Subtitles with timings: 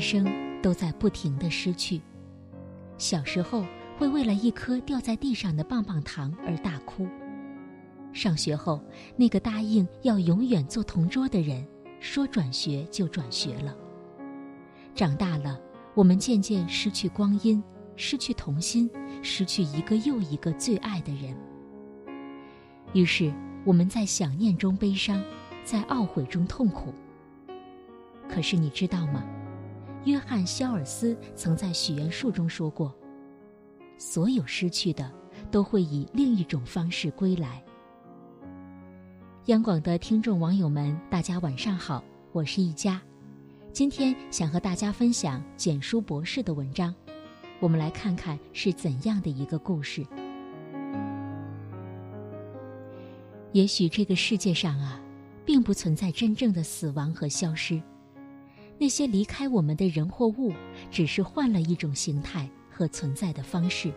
[0.00, 0.26] 生
[0.62, 2.00] 都在不停的失去。
[2.98, 3.64] 小时候
[3.98, 7.06] 会为了一颗掉在地上的棒棒糖而大哭。
[8.12, 8.82] 上学后，
[9.16, 11.64] 那个答应要永远做同桌的人，
[12.00, 13.76] 说转学就转学了。
[14.94, 15.60] 长大了，
[15.94, 17.62] 我们渐渐失去光阴，
[17.94, 18.90] 失去童心，
[19.22, 21.36] 失去一个又一个最爱的人。
[22.92, 23.32] 于是，
[23.64, 25.22] 我们在想念中悲伤，
[25.62, 26.92] 在懊悔中痛苦。
[28.28, 29.24] 可是你知道吗？
[30.04, 32.94] 约翰·肖尔斯曾在许愿树中说过
[33.98, 35.12] ：“所有失去的，
[35.50, 37.62] 都会以另一种方式归来。”
[39.46, 43.00] 央广的听众网友们，大家晚上好，我是一佳。
[43.72, 46.94] 今天想和大家分享简书博士的文章，
[47.58, 50.04] 我们来看看是怎样的一个故事。
[53.52, 54.98] 也许这个世界上啊，
[55.44, 57.80] 并不存在真正的死亡和消失，
[58.80, 60.54] 那些离开我们的人或物，
[60.90, 63.92] 只是换了一种形态和存在的方式。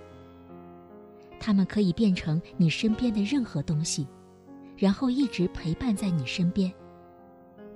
[1.39, 4.05] 他们可以变成你身边的任何东西。
[4.75, 6.69] 然后一直陪伴在你身边，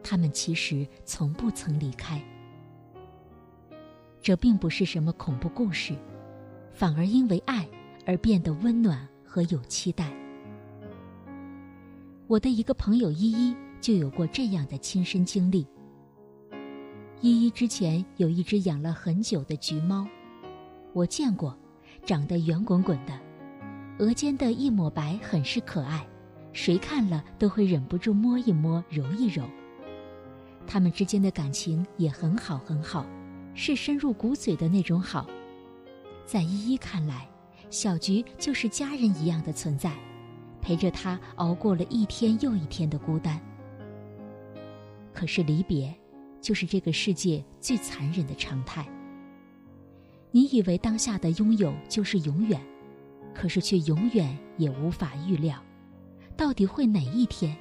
[0.03, 2.21] 他们其实从不曾离开。
[4.19, 5.95] 这并不是什么恐怖故事，
[6.73, 7.65] 反而因为爱
[8.05, 10.11] 而变得温暖和有期待。
[12.25, 15.65] 我的一个朋友依依就有过这样的亲身经历。
[17.21, 20.07] 依依之前有一只养了很久的橘猫，
[20.93, 21.57] 我见过，
[22.05, 23.19] 长得圆滚滚的，
[23.97, 26.05] 额间的一抹白很是可爱。
[26.53, 29.43] 谁看了都会忍不住摸一摸、揉一揉。
[30.67, 33.05] 他们之间的感情也很好很好，
[33.55, 35.27] 是深入骨髓的那种好。
[36.25, 37.27] 在依依看来，
[37.69, 39.91] 小菊就是家人一样的存在，
[40.61, 43.39] 陪着她熬过了一天又一天的孤单。
[45.13, 45.95] 可是离别，
[46.47, 48.87] 就是这个世界最残忍的常态。
[50.31, 52.65] 你以为当下的拥有就是永远，
[53.35, 55.61] 可是却永远也无法预料。
[56.37, 57.53] 到底会哪一天，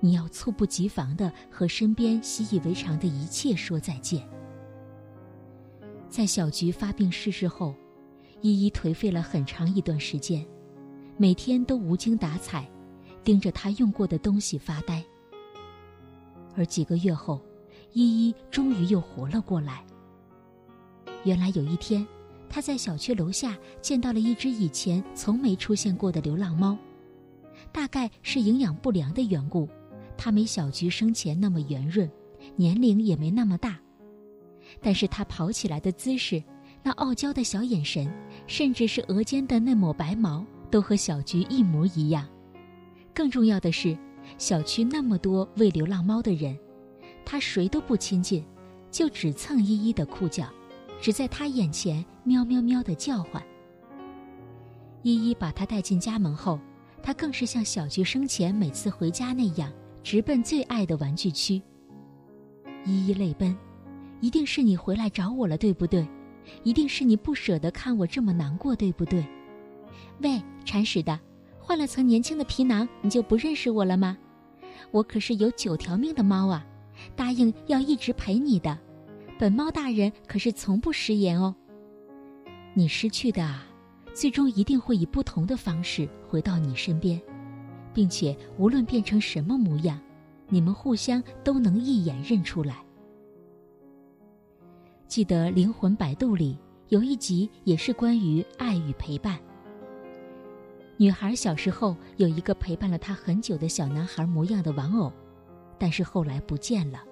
[0.00, 4.26] 你要猝不及防的和身边习以为常的一切说再见？
[6.08, 7.74] 在小菊发病逝世后，
[8.40, 10.42] 依依颓废了很长一段时间，
[11.18, 12.66] 每天都无精打采，
[13.22, 15.04] 盯着她用过的东西发呆。
[16.56, 17.38] 而几个月后，
[17.92, 19.84] 依依终于又活了过来。
[21.24, 22.06] 原来有一天，
[22.48, 26.76] 她在小区楼下见到了一只以前从没出现过的流浪猫。
[27.70, 29.68] 大概是营养不良的缘故，
[30.16, 32.10] 它没小菊生前那么圆润，
[32.56, 33.78] 年龄也没那么大。
[34.80, 36.42] 但是它跑起来的姿势，
[36.82, 38.12] 那傲娇的小眼神，
[38.46, 42.26] 甚至是额间的那抹白毛，都和小菊一模一样。
[43.14, 43.96] 更重要的是，
[44.38, 46.58] 小区那么多喂流浪猫的人，
[47.24, 48.44] 它谁都不亲近，
[48.90, 50.46] 就只蹭依依的裤脚，
[51.00, 53.42] 只在它眼前喵喵喵的叫唤。
[55.02, 56.58] 依依把它带进家门后。
[57.04, 59.72] 他更是像小菊生前每次回家那样，
[60.04, 61.60] 直奔最爱的玩具区。
[62.84, 63.58] 依依泪奔，
[64.20, 66.06] 一定是你回来找我了，对不对？
[66.62, 69.26] 一定是你不舍得看我这么难过，对不对？
[70.20, 71.18] 喂，铲屎的，
[71.58, 74.16] 换了层年轻的皮囊，你就不认识我了吗？
[74.92, 76.64] 我可是有九条命的猫啊，
[77.14, 78.78] 答应要一直陪你的，
[79.38, 81.54] 本猫大人可是从不食言哦。
[82.74, 83.66] 你失去的啊。
[84.14, 87.18] 最终一定会以不同的方式回到你身边，
[87.94, 89.98] 并且无论变成什么模样，
[90.50, 92.84] 你们互相都能一眼认出来。
[95.06, 96.58] 记得《灵魂摆渡》里
[96.90, 99.40] 有一集也是关于爱与陪伴。
[100.98, 105.10] 女孩小时候有一个陪伴了她很久的小男孩模样的玩偶，
[105.82, 107.02] 但是后来不见了。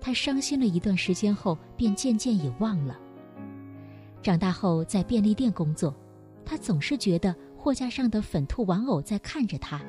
[0.00, 2.98] 他伤心了一段时间后，便渐渐也忘了。
[4.20, 5.94] 长大后在便利店工作。
[6.44, 9.80] 他总是觉得货架上的粉兔玩偶在看着他，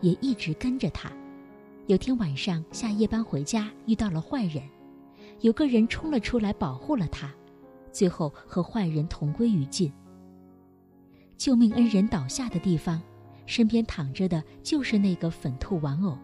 [0.00, 1.08] 也一直跟着他。
[1.86, 4.64] 有天晚上下夜班回家，遇到了坏人，
[5.40, 7.32] 有个人冲了出来保护了他，
[7.92, 9.92] 最后和坏人同归于尽。
[11.36, 13.00] 救命恩人倒下的地方，
[13.46, 16.18] 身边躺着的就是那个粉兔玩偶。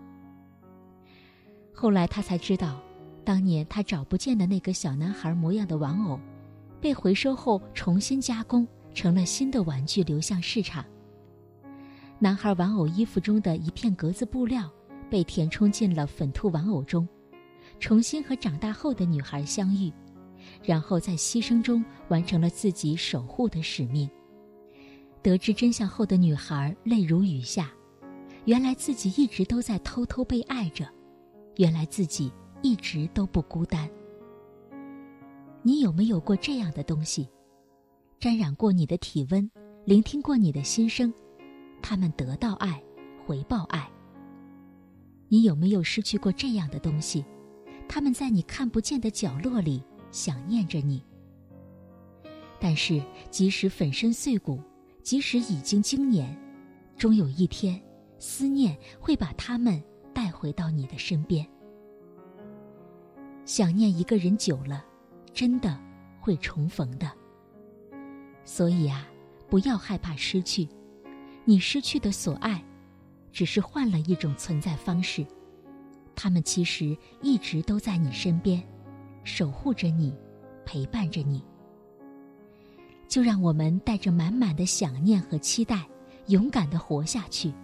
[1.72, 2.81] 后来他才知道，
[3.25, 6.19] 当年他找不见的那个小男孩模样的玩偶，
[6.81, 8.67] 被回收后重新加工。
[8.93, 10.84] 成了新的玩具流向市场。
[12.19, 14.69] 男孩玩偶衣服中的一片格子布料
[15.08, 17.08] 被填充进了粉兔玩偶中，
[17.78, 19.93] 重新和长大后的女孩相遇，
[20.64, 24.11] 然后在牺牲中完成了自己守护的使命。
[25.23, 27.70] 得知真相后的女孩泪如雨下，
[28.44, 30.84] 原来自己一直都在偷偷被爱着，
[31.61, 33.87] 原来自己一直都不孤单。
[35.62, 37.29] 你有没有过这样的东西，
[38.19, 39.51] 沾染过你的体温，
[39.85, 41.12] 聆听过你的心声？
[41.83, 42.83] 他们得到爱，
[43.27, 43.87] 回报爱。
[45.29, 47.23] 你有没有失去过这样的东西？
[47.87, 51.05] 他们在你看不见的角落里想念着你。
[52.59, 54.59] 但是，即使粉身碎骨，
[55.03, 56.35] 即使已经经年，
[56.97, 57.79] 终有一天，
[58.19, 61.47] 思念会把他们带回到你的身边。
[63.45, 64.85] 想念一个人久了。
[65.33, 65.79] 真的
[66.21, 67.09] 会重逢的，
[68.45, 69.07] 所以啊，
[69.49, 70.69] 不要害怕失去。
[71.45, 72.62] 你失去的所爱，
[73.31, 75.25] 只是换了一种存在方式。
[76.17, 78.61] 他们其实一直都在你身边，
[79.23, 80.12] 守护着你，
[80.67, 81.43] 陪伴着你。
[83.07, 85.89] 就让我们带着满满的想念和期待，
[86.27, 87.55] 勇敢的活下去，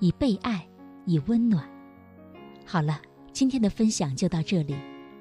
[0.00, 0.68] 以被爱，
[1.06, 1.66] 以温暖。
[2.68, 3.00] 好了，
[3.32, 4.74] 今天的分享就到这里，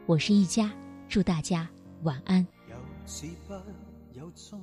[0.07, 0.71] 我是一家，
[1.07, 1.69] 祝大家。
[2.01, 2.75] 晚安有
[3.05, 3.53] 始不
[4.13, 4.59] 有终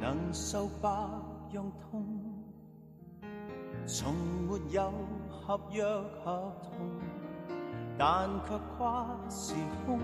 [0.00, 0.88] 能受百
[1.52, 2.06] 样痛
[3.86, 4.14] 从
[4.46, 4.92] 没有
[5.28, 6.72] 合约合同
[7.98, 9.54] 但却跨时
[9.84, 9.98] 空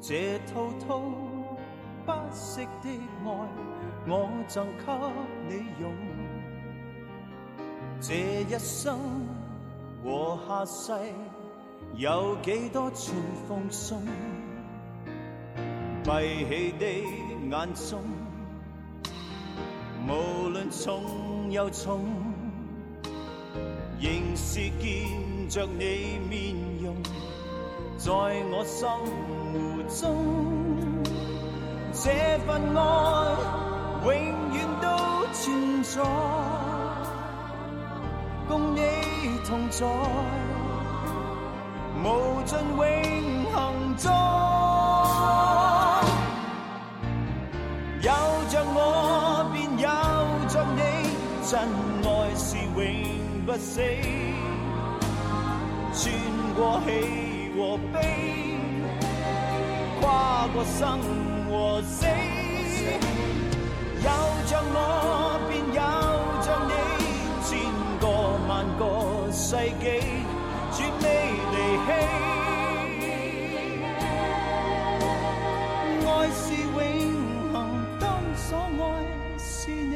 [0.00, 1.00] 这滔滔
[2.06, 2.88] 不息的
[3.22, 3.28] 爱
[4.06, 4.84] 我赠给
[5.46, 5.92] 你用
[8.00, 8.96] 这一生
[10.04, 10.92] 和下世
[11.96, 13.16] 有几多串
[13.48, 14.00] 奉送？
[16.04, 16.10] 闭
[16.48, 16.86] 起的
[17.50, 18.00] 眼中，
[20.06, 22.00] 无论重又重，
[24.00, 26.94] 仍是见着你面容，
[27.98, 28.88] 在我心
[29.52, 30.06] 湖中，
[31.92, 32.78] 这份爱
[34.04, 34.08] 永
[34.54, 34.86] 远都
[35.34, 36.00] 存在，
[38.48, 38.80] 共你
[39.46, 39.86] 同在。
[42.00, 42.82] 无尽永
[43.52, 43.56] 恒
[43.96, 44.10] 中，
[48.00, 48.10] 有
[48.48, 49.88] 着我便有
[50.48, 50.80] 着你，
[51.44, 51.52] 真
[52.04, 52.78] 爱是永
[53.44, 53.82] 不死。
[55.92, 56.00] 穿
[56.54, 56.88] 过喜
[57.56, 57.58] 和
[57.92, 57.96] 悲，
[60.00, 60.78] 跨过生
[61.50, 62.06] 和死，
[63.96, 64.08] 有
[64.46, 64.76] 着我
[69.48, 69.84] 世纪。
[70.70, 71.04] 绝未
[71.52, 71.56] 离
[71.86, 71.88] 弃，
[76.06, 76.38] 爱是
[76.76, 76.78] 永
[77.50, 77.56] 恒，
[77.98, 78.04] 当
[78.36, 78.46] 所
[78.78, 78.84] 爱
[79.38, 79.94] 是你。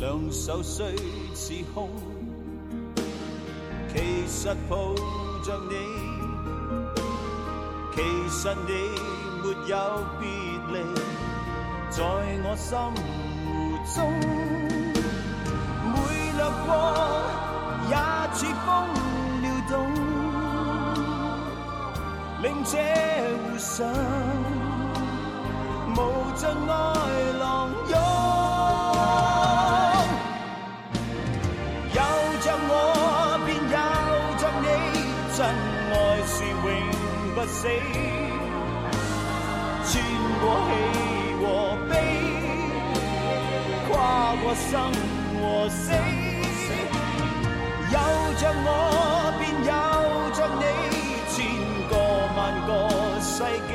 [0.00, 0.02] 两
[0.32, 0.96] 手虽
[1.32, 1.88] 似空，
[3.94, 4.92] 其实抱
[5.44, 5.74] 着你，
[7.94, 8.72] 其实你
[9.44, 9.74] 没有
[10.18, 10.26] 别
[10.72, 10.74] 离。
[11.88, 12.76] 在我心
[13.46, 13.48] 湖
[13.94, 13.96] 中，
[15.92, 15.94] 每
[16.36, 16.68] 掠过
[17.88, 17.94] 也
[18.34, 18.66] 似风
[19.40, 19.72] 撩动，
[22.42, 22.72] 令这
[23.38, 23.74] 湖上
[25.94, 25.98] 无
[26.34, 26.72] 尽爱
[27.40, 27.44] 浪
[27.88, 27.94] 涌。
[31.94, 31.98] 有
[32.42, 32.70] 着我
[33.46, 33.76] 便有
[34.36, 34.64] 着你，
[35.34, 35.38] 真
[35.92, 35.94] 爱
[36.26, 36.64] 是永
[37.34, 37.62] 不死，
[39.86, 39.92] 穿
[40.40, 41.05] 过喜。
[44.48, 44.78] 我生
[45.42, 45.90] 和死，
[47.90, 47.98] 有
[48.38, 48.70] 着我
[49.40, 49.70] 便有
[50.36, 50.62] 着你，
[51.34, 51.34] 千
[51.90, 51.92] 个
[52.36, 52.70] 万个
[53.20, 53.34] 世
[53.66, 53.74] 纪，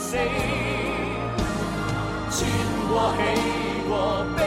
[0.00, 0.16] 死，
[2.30, 2.38] 穿
[2.88, 3.20] 过喜
[3.88, 4.40] 和悲，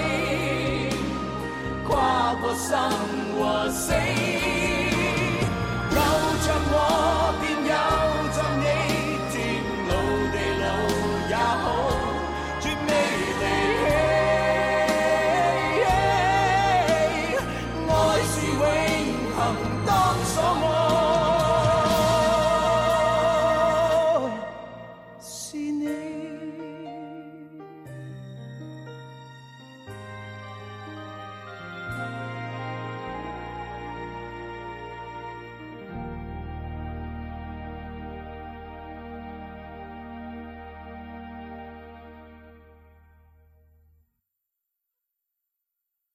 [1.87, 2.69] 跨过生
[3.37, 3.93] 和死。